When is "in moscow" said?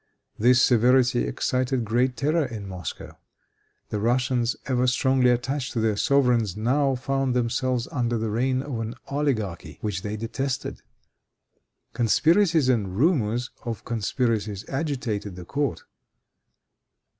2.47-3.19